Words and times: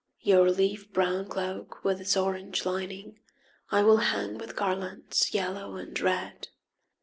Your 0.21 0.49
leaf 0.49 0.91
brown 0.91 1.27
cloak 1.27 1.83
with 1.83 2.01
its 2.01 2.17
orange 2.17 2.65
lining 2.65 3.19
I 3.69 3.83
will 3.83 3.97
hang 3.97 4.39
with 4.39 4.55
garlands 4.55 5.31
yellow 5.31 5.75
and 5.75 5.99
red. 5.99 6.47